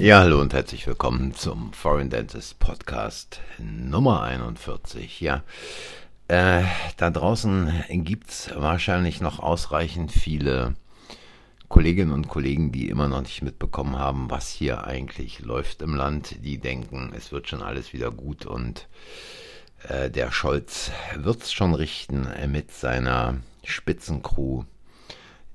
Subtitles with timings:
[0.00, 5.20] Ja, hallo und herzlich willkommen zum Foreign Dentist Podcast Nummer 41.
[5.20, 5.42] Ja,
[6.26, 6.62] äh,
[6.96, 10.74] da draußen gibt es wahrscheinlich noch ausreichend viele
[11.68, 16.42] Kolleginnen und Kollegen, die immer noch nicht mitbekommen haben, was hier eigentlich läuft im Land.
[16.42, 18.88] Die denken, es wird schon alles wieder gut und
[19.86, 24.64] äh, der Scholz wird es schon richten mit seiner Spitzencrew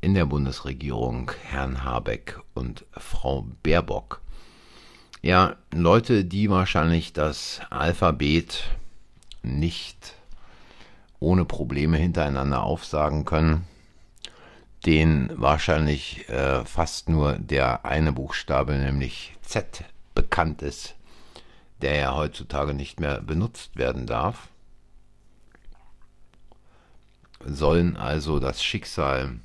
[0.01, 4.21] in der Bundesregierung, Herrn Habeck und Frau Baerbock.
[5.25, 8.65] Ja, Leute, die wahrscheinlich das Alphabet
[9.41, 10.13] nicht
[11.19, 13.67] ohne Probleme hintereinander aufsagen können,
[14.85, 20.93] den wahrscheinlich äh, fast nur der eine Buchstabe, nämlich Z, bekannt ist,
[21.81, 24.49] der ja heutzutage nicht mehr benutzt werden darf,
[27.43, 29.39] sollen also das Schicksal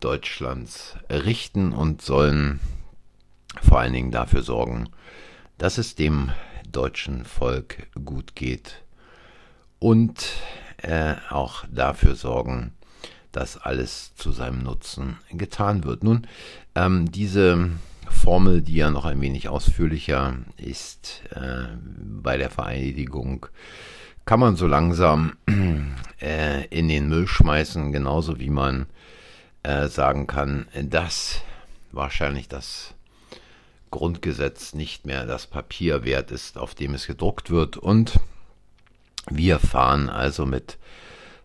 [0.00, 2.60] Deutschlands richten und sollen
[3.62, 4.88] vor allen Dingen dafür sorgen,
[5.58, 6.30] dass es dem
[6.70, 8.82] deutschen Volk gut geht
[9.78, 10.24] und
[10.78, 12.72] äh, auch dafür sorgen,
[13.32, 16.04] dass alles zu seinem Nutzen getan wird.
[16.04, 16.26] Nun,
[16.74, 17.70] ähm, diese
[18.08, 21.68] Formel, die ja noch ein wenig ausführlicher ist äh,
[22.22, 23.46] bei der Vereidigung,
[24.24, 25.36] kann man so langsam
[26.20, 28.86] äh, in den Müll schmeißen, genauso wie man
[29.62, 31.40] äh, sagen kann, dass
[31.92, 32.94] wahrscheinlich das
[33.90, 38.20] Grundgesetz nicht mehr das Papier wert ist, auf dem es gedruckt wird und
[39.28, 40.78] wir fahren also mit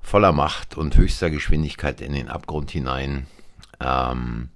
[0.02, 3.28] voller Macht und höchster Geschwindigkeit in den Abgrund hinein,
[3.80, 4.50] ähm,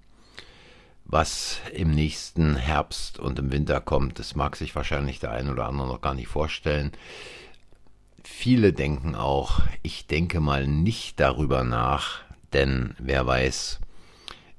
[1.05, 4.19] was im nächsten Herbst und im Winter kommt.
[4.19, 6.91] Das mag sich wahrscheinlich der ein oder andere noch gar nicht vorstellen.
[8.23, 12.19] Viele denken auch, ich denke mal nicht darüber nach,
[12.53, 13.79] denn wer weiß,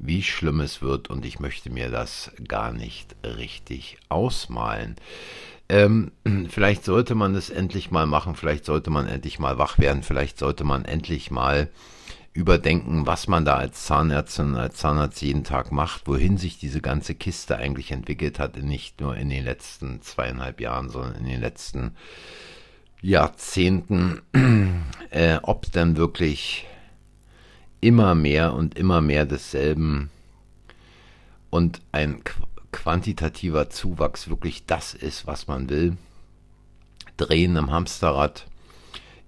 [0.00, 4.96] wie schlimm es wird und ich möchte mir das gar nicht richtig ausmalen.
[5.68, 6.12] Ähm,
[6.48, 10.38] vielleicht sollte man es endlich mal machen, vielleicht sollte man endlich mal wach werden, vielleicht
[10.38, 11.68] sollte man endlich mal
[12.32, 17.14] überdenken, was man da als Zahnärztin, als Zahnarzt jeden Tag macht, wohin sich diese ganze
[17.14, 21.96] Kiste eigentlich entwickelt hat, nicht nur in den letzten zweieinhalb Jahren, sondern in den letzten
[23.02, 24.22] Jahrzehnten,
[25.10, 26.66] äh, ob denn wirklich
[27.80, 30.10] immer mehr und immer mehr desselben
[31.50, 32.22] und ein
[32.72, 35.96] quantitativer Zuwachs wirklich das ist, was man will.
[37.16, 38.46] Drehen im Hamsterrad,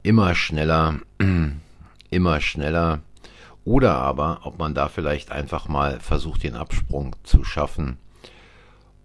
[0.03, 1.01] immer schneller,
[2.11, 3.01] immer schneller.
[3.65, 7.99] Oder aber, ob man da vielleicht einfach mal versucht, den Absprung zu schaffen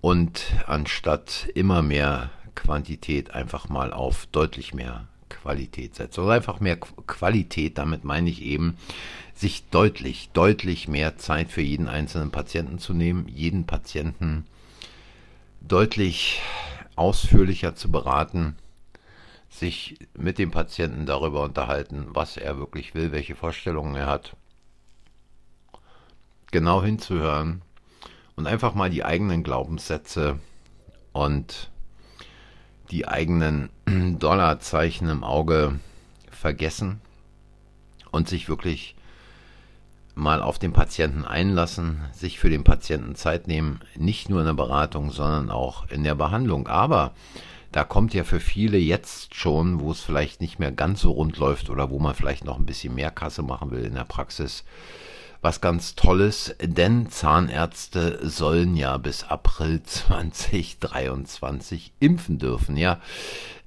[0.02, 6.18] und anstatt immer mehr Quantität einfach mal auf deutlich mehr Qualität setzt.
[6.20, 8.78] Oder einfach mehr Qualität, damit meine ich eben,
[9.34, 14.46] sich deutlich, deutlich mehr Zeit für jeden einzelnen Patienten zu nehmen, jeden Patienten
[15.62, 16.42] deutlich
[16.96, 18.56] ausführlicher zu beraten,
[19.50, 24.36] sich mit dem Patienten darüber unterhalten, was er wirklich will, welche Vorstellungen er hat,
[26.52, 27.62] genau hinzuhören
[28.36, 30.40] und einfach mal die eigenen Glaubenssätze
[31.14, 31.70] und
[32.92, 33.70] die eigenen
[34.20, 35.80] Dollarzeichen im Auge
[36.30, 37.02] vergessen
[38.12, 38.96] und sich wirklich
[40.16, 44.54] mal auf den Patienten einlassen, sich für den Patienten Zeit nehmen, nicht nur in der
[44.54, 46.68] Beratung, sondern auch in der Behandlung.
[46.68, 47.14] Aber
[47.72, 51.38] da kommt ja für viele jetzt schon, wo es vielleicht nicht mehr ganz so rund
[51.38, 54.64] läuft oder wo man vielleicht noch ein bisschen mehr Kasse machen will in der Praxis,
[55.48, 62.76] was ganz Tolles, denn Zahnärzte sollen ja bis April 2023 impfen dürfen.
[62.76, 63.00] Ja,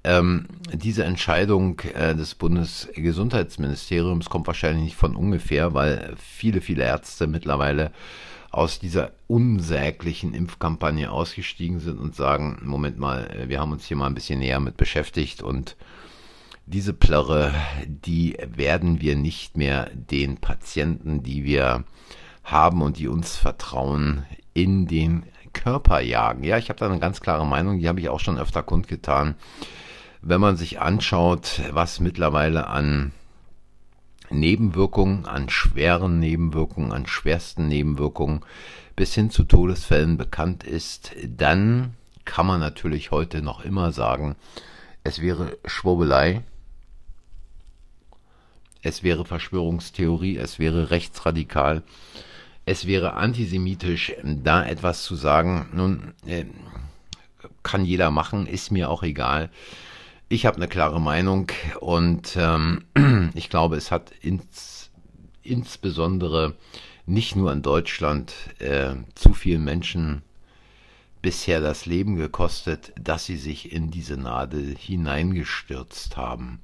[0.04, 7.26] ähm, diese Entscheidung äh, des Bundesgesundheitsministeriums kommt wahrscheinlich nicht von ungefähr, weil viele, viele Ärzte
[7.26, 7.92] mittlerweile
[8.50, 14.06] aus dieser unsäglichen Impfkampagne ausgestiegen sind und sagen, Moment mal, wir haben uns hier mal
[14.06, 15.76] ein bisschen näher mit beschäftigt und
[16.66, 17.54] diese Plörre,
[17.86, 21.84] die werden wir nicht mehr den Patienten, die wir
[22.44, 24.24] haben und die uns vertrauen,
[24.54, 26.44] in den Körper jagen.
[26.44, 29.34] Ja, ich habe da eine ganz klare Meinung, die habe ich auch schon öfter kundgetan
[30.22, 33.12] wenn man sich anschaut, was mittlerweile an
[34.30, 38.40] Nebenwirkungen, an schweren Nebenwirkungen, an schwersten Nebenwirkungen
[38.96, 44.36] bis hin zu Todesfällen bekannt ist, dann kann man natürlich heute noch immer sagen,
[45.02, 46.42] es wäre Schwurbelei,
[48.82, 51.82] es wäre Verschwörungstheorie, es wäre rechtsradikal,
[52.64, 55.68] es wäre antisemitisch, da etwas zu sagen.
[55.72, 56.44] Nun, äh,
[57.62, 59.50] kann jeder machen, ist mir auch egal.
[60.28, 61.48] Ich habe eine klare Meinung
[61.80, 62.84] und ähm,
[63.34, 64.90] ich glaube, es hat ins,
[65.42, 66.54] insbesondere
[67.06, 70.22] nicht nur in Deutschland äh, zu vielen Menschen
[71.22, 76.60] bisher das Leben gekostet, dass sie sich in diese Nadel hineingestürzt haben.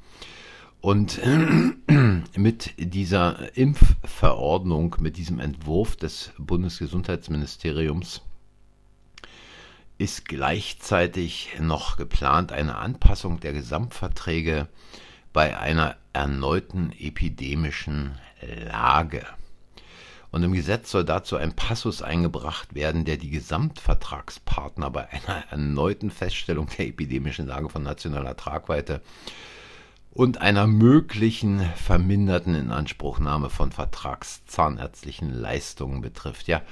[0.80, 1.20] Und
[2.36, 8.22] mit dieser Impfverordnung, mit diesem Entwurf des Bundesgesundheitsministeriums
[9.98, 14.68] ist gleichzeitig noch geplant eine Anpassung der Gesamtverträge
[15.32, 18.18] bei einer erneuten epidemischen
[18.66, 19.24] Lage.
[20.30, 26.10] Und im Gesetz soll dazu ein Passus eingebracht werden, der die Gesamtvertragspartner bei einer erneuten
[26.10, 29.00] Feststellung der epidemischen Lage von nationaler Tragweite
[30.16, 36.48] und einer möglichen verminderten Inanspruchnahme von vertragszahnärztlichen Leistungen betrifft.
[36.48, 36.62] Ja,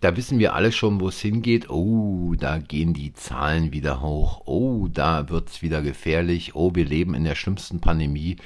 [0.00, 1.70] da wissen wir alle schon, wo es hingeht.
[1.70, 4.42] Oh, da gehen die Zahlen wieder hoch.
[4.46, 6.56] Oh, da wird es wieder gefährlich.
[6.56, 8.36] Oh, wir leben in der schlimmsten Pandemie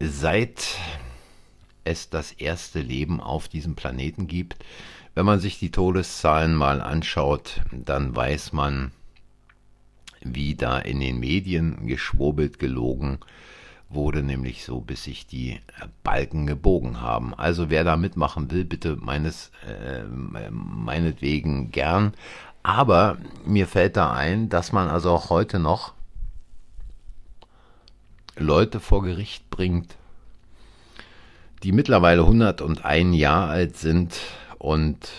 [0.00, 0.78] seit
[1.84, 4.64] es das erste Leben auf diesem Planeten gibt.
[5.14, 8.92] Wenn man sich die Todeszahlen mal anschaut, dann weiß man,
[10.22, 13.18] wie da in den Medien geschwurbelt, gelogen
[13.90, 15.60] wurde, nämlich so, bis sich die
[16.02, 17.34] Balken gebogen haben.
[17.34, 20.04] Also wer da mitmachen will, bitte meines, äh,
[20.50, 22.12] meinetwegen gern.
[22.62, 25.94] Aber mir fällt da ein, dass man also auch heute noch
[28.36, 29.96] Leute vor Gericht bringt,
[31.62, 34.20] die mittlerweile 101 Jahre alt sind
[34.58, 35.10] und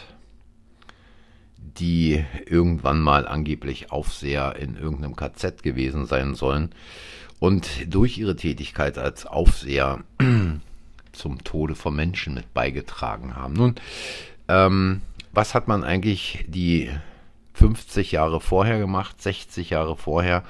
[1.57, 6.73] die irgendwann mal angeblich Aufseher in irgendeinem KZ gewesen sein sollen
[7.39, 10.03] und durch ihre Tätigkeit als Aufseher
[11.11, 13.53] zum Tode von Menschen mit beigetragen haben.
[13.53, 13.75] Nun,
[14.47, 15.01] ähm,
[15.31, 16.89] was hat man eigentlich die
[17.53, 20.43] 50 Jahre vorher gemacht, 60 Jahre vorher,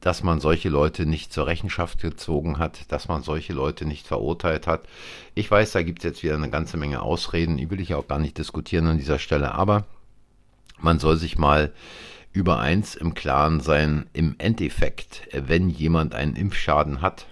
[0.00, 4.66] dass man solche Leute nicht zur Rechenschaft gezogen hat, dass man solche Leute nicht verurteilt
[4.66, 4.82] hat.
[5.34, 8.06] Ich weiß, da gibt es jetzt wieder eine ganze Menge Ausreden, die will ich auch
[8.06, 9.86] gar nicht diskutieren an dieser Stelle, aber
[10.80, 11.72] man soll sich mal
[12.38, 17.26] über eins im Klaren sein, im Endeffekt, wenn jemand einen Impfschaden hat,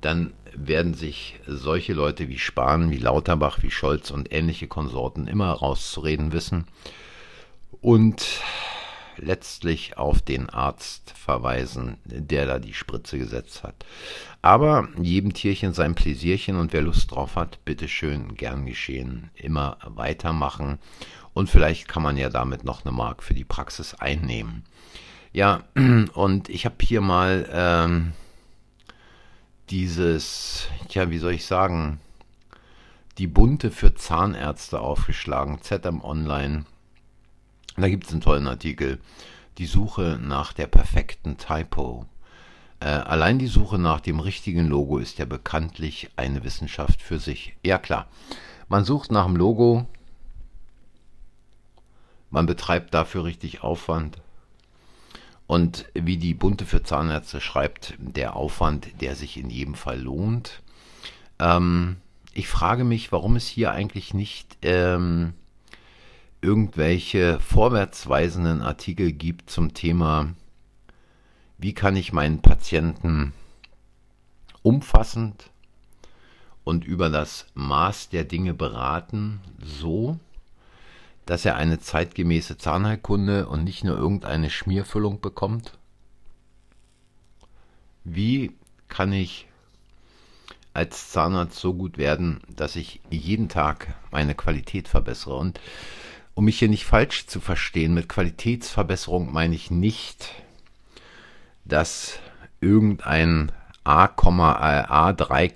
[0.00, 5.52] dann werden sich solche Leute wie Spahn, wie Lauterbach, wie Scholz und ähnliche Konsorten immer
[5.52, 6.64] rauszureden wissen.
[7.80, 8.26] Und
[9.16, 13.84] letztlich auf den Arzt verweisen, der da die Spritze gesetzt hat.
[14.40, 20.78] Aber jedem Tierchen sein Pläsierchen und wer Lust drauf hat, bitteschön, gern geschehen, immer weitermachen
[21.34, 24.64] und vielleicht kann man ja damit noch eine Mark für die Praxis einnehmen.
[25.32, 25.64] Ja,
[26.14, 28.12] und ich habe hier mal ähm,
[29.70, 32.00] dieses, ja, wie soll ich sagen,
[33.18, 36.64] die Bunte für Zahnärzte aufgeschlagen, ZM Online.
[37.76, 39.00] Da gibt es einen tollen Artikel.
[39.58, 42.06] Die Suche nach der perfekten Typo.
[42.80, 47.54] Äh, allein die Suche nach dem richtigen Logo ist ja bekanntlich eine Wissenschaft für sich.
[47.62, 48.06] Ja klar,
[48.68, 49.86] man sucht nach dem Logo,
[52.30, 54.18] man betreibt dafür richtig Aufwand.
[55.46, 60.62] Und wie die Bunte für Zahnärzte schreibt, der Aufwand, der sich in jedem Fall lohnt.
[61.38, 61.98] Ähm,
[62.32, 65.34] ich frage mich, warum es hier eigentlich nicht ähm,
[66.42, 70.34] irgendwelche vorwärtsweisenden Artikel gibt zum Thema,
[71.56, 73.32] wie kann ich meinen Patienten
[74.62, 75.50] umfassend
[76.64, 80.18] und über das Maß der Dinge beraten, so,
[81.26, 85.78] dass er eine zeitgemäße Zahnheilkunde und nicht nur irgendeine Schmierfüllung bekommt?
[88.02, 88.56] Wie
[88.88, 89.46] kann ich
[90.74, 95.36] als Zahnarzt so gut werden, dass ich jeden Tag meine Qualität verbessere?
[95.36, 95.60] Und
[96.34, 100.30] um mich hier nicht falsch zu verstehen, mit Qualitätsverbesserung meine ich nicht,
[101.64, 102.18] dass
[102.60, 103.52] irgendein
[103.84, 105.48] A, A 3,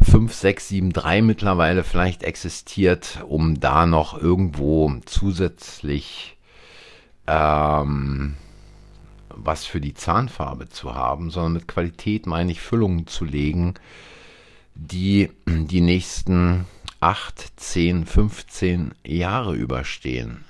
[0.00, 6.36] 5673 mittlerweile vielleicht existiert, um da noch irgendwo zusätzlich
[7.26, 8.36] ähm,
[9.28, 13.74] was für die Zahnfarbe zu haben, sondern mit Qualität meine ich Füllungen zu legen,
[14.74, 16.66] die die nächsten
[17.04, 20.42] 8, 10, 15 Jahre überstehen.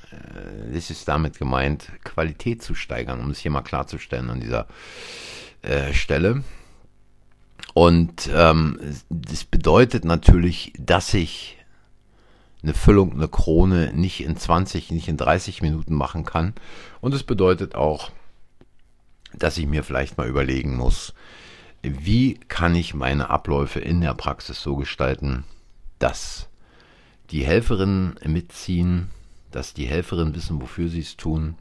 [0.73, 4.69] Es äh, ist damit gemeint, Qualität zu steigern, um es hier mal klarzustellen an dieser
[5.63, 6.45] äh, Stelle.
[7.75, 11.59] Und ähm, das bedeutet natürlich, dass ich
[12.63, 16.55] eine Füllung, eine Krone nicht in 20, nicht in 30 Minuten machen kann.
[17.01, 18.13] Und es bedeutet auch,
[19.33, 21.15] dass ich mir vielleicht mal überlegen muss,
[21.83, 25.43] wie kann ich meine Abläufe in der Praxis so gestalten,
[26.05, 26.51] dass
[27.31, 29.09] die Helferinnen mitziehen,
[29.51, 31.55] dass die Helferinnen wissen, wofür sie es tun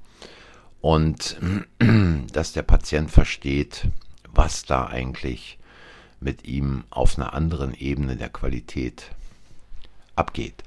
[0.81, 1.37] und
[2.33, 3.87] dass der Patient versteht,
[4.33, 5.57] was da eigentlich
[6.19, 9.11] mit ihm auf einer anderen Ebene der Qualität
[10.17, 10.61] abgeht.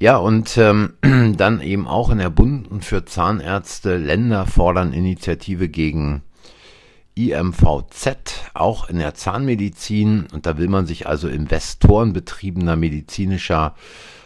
[0.00, 0.94] Ja, und ähm,
[1.36, 6.22] dann eben auch in der Bund und für Zahnärzte Länder fordern Initiative gegen
[7.14, 8.16] IMVZ,
[8.54, 10.26] auch in der Zahnmedizin.
[10.32, 13.74] Und da will man sich also investorenbetriebener medizinischer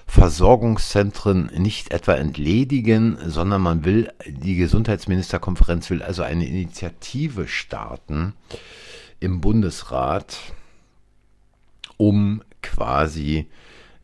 [0.06, 8.34] Versorgungszentren nicht etwa entledigen, sondern man will, die Gesundheitsministerkonferenz will also eine Initiative starten
[9.18, 10.38] im Bundesrat,
[11.96, 13.48] um quasi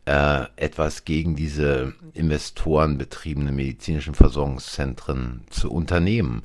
[0.05, 6.43] äh, etwas gegen diese investorenbetriebenen medizinischen Versorgungszentren zu unternehmen.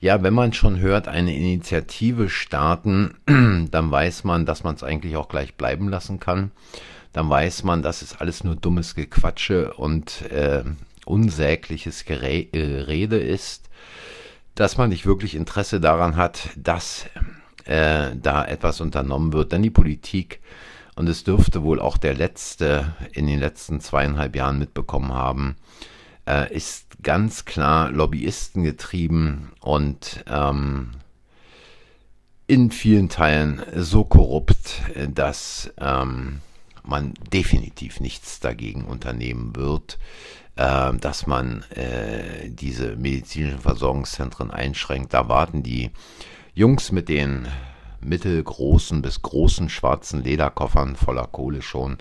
[0.00, 3.14] Ja, wenn man schon hört, eine Initiative starten,
[3.70, 6.50] dann weiß man, dass man es eigentlich auch gleich bleiben lassen kann.
[7.12, 10.64] Dann weiß man, dass es alles nur dummes Gequatsche und äh,
[11.04, 13.68] unsägliches Gerede ist,
[14.54, 17.06] dass man nicht wirklich Interesse daran hat, dass
[17.66, 19.52] äh, da etwas unternommen wird.
[19.52, 20.40] Denn die Politik
[20.96, 25.56] und es dürfte wohl auch der letzte in den letzten zweieinhalb Jahren mitbekommen haben,
[26.26, 30.92] äh, ist ganz klar Lobbyisten getrieben und ähm,
[32.46, 36.40] in vielen Teilen so korrupt, dass ähm,
[36.82, 39.98] man definitiv nichts dagegen unternehmen wird,
[40.56, 45.14] äh, dass man äh, diese medizinischen Versorgungszentren einschränkt.
[45.14, 45.90] Da warten die
[46.54, 47.48] Jungs mit den
[48.04, 51.98] mittelgroßen bis großen schwarzen Lederkoffern voller Kohle schon,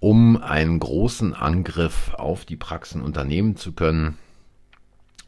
[0.00, 4.18] um einen großen Angriff auf die Praxen unternehmen zu können.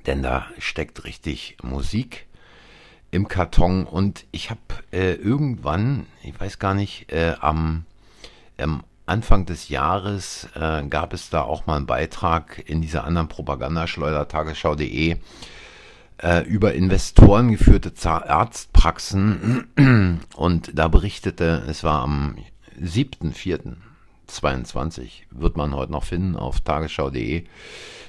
[0.06, 2.26] Denn da steckt richtig Musik
[3.10, 7.84] im Karton und ich habe äh, irgendwann, ich weiß gar nicht, äh, am
[8.58, 13.28] ähm, Anfang des Jahres äh, gab es da auch mal einen Beitrag in dieser anderen
[13.28, 15.18] Propagandaschleuder tagesschau.de
[16.22, 19.66] äh, über Investoren geführte Arztpraxen
[20.36, 22.36] und da berichtete, es war am
[22.80, 27.44] 7.4.22, wird man heute noch finden auf tagesschau.de,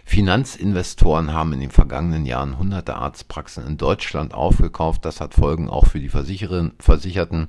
[0.06, 5.06] Finanzinvestoren haben in den vergangenen Jahren hunderte Arztpraxen in Deutschland aufgekauft.
[5.06, 7.48] Das hat Folgen auch für die Versicherten,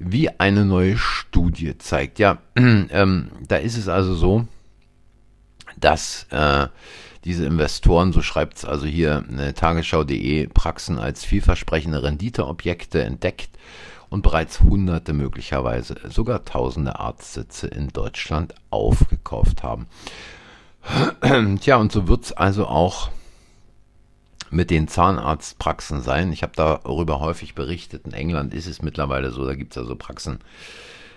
[0.00, 2.18] wie eine neue Studie zeigt.
[2.18, 4.48] Ja, ähm, da ist es also so,
[5.78, 6.66] dass äh,
[7.24, 13.50] diese Investoren, so schreibt es also hier äh, tagesschau.de, Praxen als vielversprechende Renditeobjekte entdeckt
[14.08, 19.86] und bereits hunderte, möglicherweise sogar tausende Arztsitze in Deutschland aufgekauft haben.
[21.60, 23.10] Tja, und so wird es also auch
[24.50, 26.32] mit den Zahnarztpraxen sein.
[26.32, 28.06] Ich habe darüber häufig berichtet.
[28.06, 30.38] In England ist es mittlerweile so, da gibt es also Praxen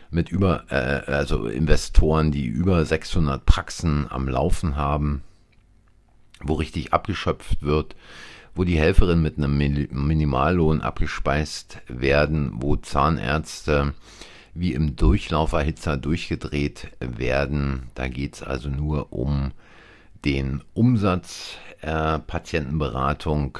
[0.10, 5.24] mit über, äh, also Investoren, die über 600 Praxen am Laufen haben
[6.48, 7.95] wo richtig abgeschöpft wird,
[8.55, 13.93] wo die Helferinnen mit einem Minimallohn abgespeist werden, wo Zahnärzte
[14.53, 17.89] wie im Durchlauferhitzer durchgedreht werden.
[17.95, 19.51] Da geht es also nur um
[20.25, 21.55] den Umsatz.
[21.81, 23.60] Äh, Patientenberatung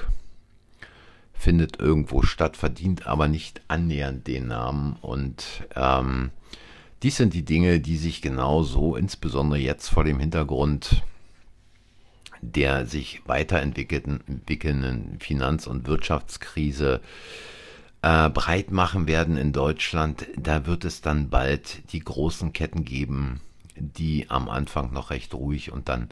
[1.34, 4.98] findet irgendwo statt, verdient aber nicht annähernd den Namen.
[5.02, 6.32] Und ähm,
[7.02, 11.04] dies sind die Dinge, die sich genauso, insbesondere jetzt vor dem Hintergrund
[12.42, 17.02] der sich weiterentwickelnden Finanz- und Wirtschaftskrise
[18.02, 23.42] äh, breit machen werden in Deutschland, da wird es dann bald die großen Ketten geben,
[23.76, 26.10] die am Anfang noch recht ruhig und dann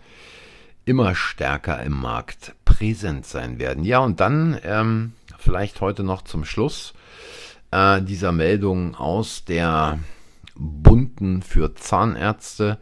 [0.85, 3.83] immer stärker im Markt präsent sein werden.
[3.83, 6.93] Ja, und dann ähm, vielleicht heute noch zum Schluss
[7.71, 9.99] äh, dieser Meldung aus der
[10.55, 12.77] bunten für Zahnärzte.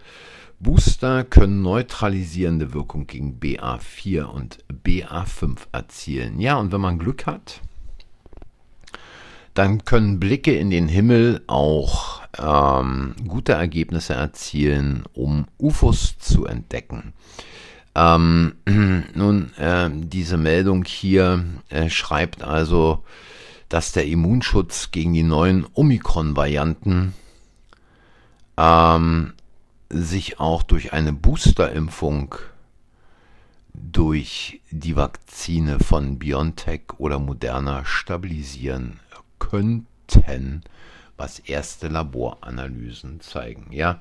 [0.59, 6.39] Booster können neutralisierende Wirkung gegen BA4 und BA5 erzielen.
[6.39, 7.61] Ja, und wenn man Glück hat,
[9.53, 17.13] dann können Blicke in den Himmel auch ähm, gute Ergebnisse erzielen, um UFOs zu entdecken.
[17.95, 18.55] Ähm,
[19.15, 23.03] nun, äh, diese Meldung hier äh, schreibt also,
[23.69, 27.13] dass der Immunschutz gegen die neuen Omikron-Varianten
[28.57, 29.33] ähm,
[29.89, 32.35] sich auch durch eine Boosterimpfung
[33.73, 38.99] durch die Vakzine von BioNTech oder Moderna stabilisieren
[39.39, 40.63] könnten,
[41.15, 43.67] was erste Laboranalysen zeigen.
[43.71, 43.99] Ja,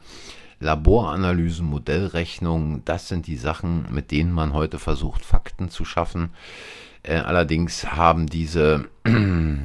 [0.61, 6.31] Laboranalysen, Modellrechnungen, das sind die Sachen, mit denen man heute versucht, Fakten zu schaffen.
[7.03, 8.89] Äh, allerdings haben diese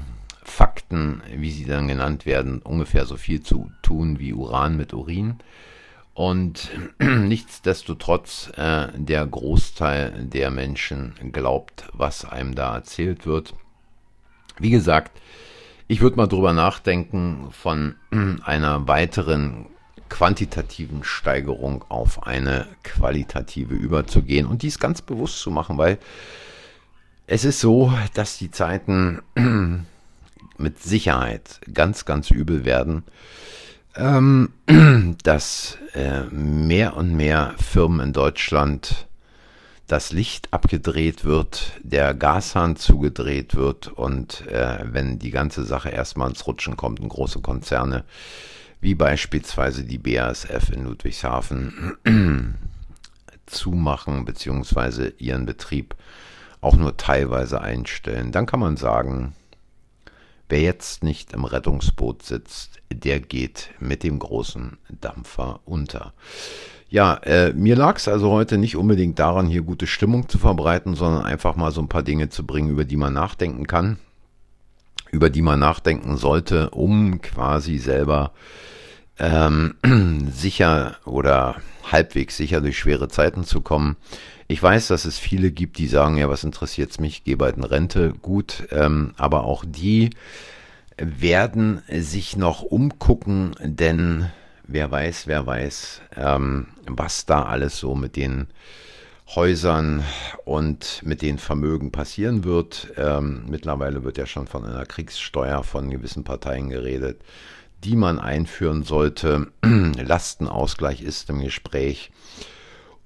[0.44, 5.40] Fakten, wie sie dann genannt werden, ungefähr so viel zu tun wie Uran mit Urin.
[6.22, 13.56] Und nichtsdestotrotz, äh, der Großteil der Menschen glaubt, was einem da erzählt wird.
[14.60, 15.20] Wie gesagt,
[15.88, 17.96] ich würde mal drüber nachdenken, von
[18.44, 19.66] einer weiteren
[20.10, 25.98] quantitativen Steigerung auf eine qualitative überzugehen und dies ganz bewusst zu machen, weil
[27.26, 29.24] es ist so, dass die Zeiten
[30.60, 33.06] mit Sicherheit ganz, ganz übel werden,
[33.96, 34.50] ähm,
[35.24, 39.08] dass äh, mehr und mehr Firmen in Deutschland
[39.88, 46.30] das Licht abgedreht wird, der Gashahn zugedreht wird und äh, wenn die ganze Sache erstmal
[46.30, 48.06] ins Rutschen kommt und große Konzerne
[48.82, 51.94] wie beispielsweise die BASF in Ludwigshafen
[53.46, 55.12] zumachen bzw.
[55.20, 55.96] ihren Betrieb
[56.62, 59.34] auch nur teilweise einstellen, dann kann man sagen,
[60.52, 66.14] wer jetzt nicht im Rettungsboot sitzt, der geht mit dem großen Dampfer unter.
[66.90, 70.94] Ja, äh, mir lag es also heute nicht unbedingt daran, hier gute Stimmung zu verbreiten,
[70.94, 73.98] sondern einfach mal so ein paar Dinge zu bringen, über die man nachdenken kann,
[75.10, 78.34] über die man nachdenken sollte, um quasi selber
[79.20, 79.76] ähm,
[80.34, 81.56] sicher oder
[81.92, 83.98] halbwegs sicher durch schwere Zeiten zu kommen.
[84.48, 87.58] Ich weiß, dass es viele gibt, die sagen, ja, was interessiert's mich, ich gehe bald
[87.58, 90.10] in Rente, gut, ähm, aber auch die
[90.98, 94.30] werden sich noch umgucken, denn
[94.64, 98.48] wer weiß, wer weiß, ähm, was da alles so mit den
[99.36, 100.04] Häusern
[100.44, 102.92] und mit den Vermögen passieren wird.
[102.98, 107.22] Ähm, mittlerweile wird ja schon von einer Kriegssteuer von gewissen Parteien geredet,
[107.84, 109.52] die man einführen sollte.
[109.64, 112.12] Lastenausgleich ist im Gespräch.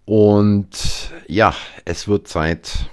[0.05, 1.55] Und ja,
[1.85, 2.89] es wird Zeit,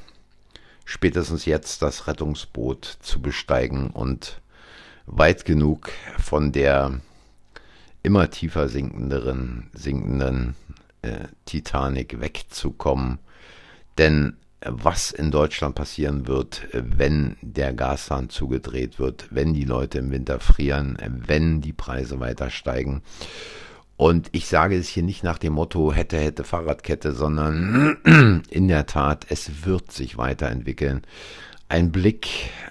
[0.84, 4.40] spätestens jetzt das Rettungsboot zu besteigen und
[5.06, 7.00] weit genug von der
[8.02, 10.54] immer tiefer sinkenden, sinkenden
[11.02, 13.18] äh, Titanic wegzukommen.
[13.98, 20.10] Denn was in Deutschland passieren wird, wenn der Gashahn zugedreht wird, wenn die Leute im
[20.10, 23.02] Winter frieren, wenn die Preise weiter steigen
[24.02, 28.86] und ich sage es hier nicht nach dem Motto hätte, hätte Fahrradkette, sondern in der
[28.86, 31.02] Tat, es wird sich weiterentwickeln.
[31.68, 32.28] Ein Blick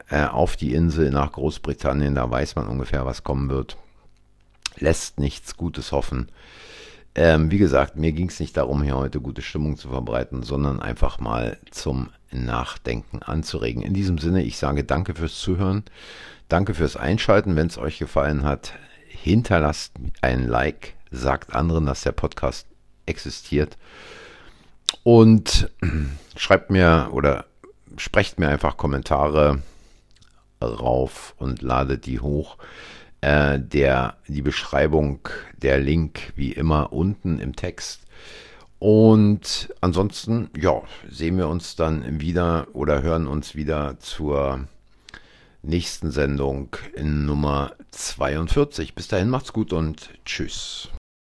[0.09, 3.77] äh, auf die Insel nach Großbritannien, da weiß man ungefähr, was kommen wird,
[4.75, 6.29] lässt nichts Gutes hoffen.
[7.13, 10.81] Ähm, wie gesagt, mir ging es nicht darum, hier heute gute Stimmung zu verbreiten, sondern
[10.81, 13.81] einfach mal zum Nachdenken anzuregen.
[13.81, 15.83] In diesem Sinne, ich sage danke fürs Zuhören,
[16.47, 17.55] danke fürs Einschalten.
[17.55, 18.73] Wenn es euch gefallen hat,
[19.07, 22.65] hinterlasst ein Like, sagt anderen, dass der Podcast
[23.05, 23.77] existiert
[25.03, 25.69] und
[26.37, 27.45] schreibt mir oder
[27.97, 29.61] sprecht mir einfach Kommentare
[30.61, 32.57] rauf und ladet die hoch.
[33.21, 35.19] Äh, der, die Beschreibung,
[35.61, 38.01] der Link wie immer unten im Text.
[38.79, 44.67] Und ansonsten, ja, sehen wir uns dann wieder oder hören uns wieder zur
[45.61, 48.95] nächsten Sendung in Nummer 42.
[48.95, 50.89] Bis dahin macht's gut und tschüss.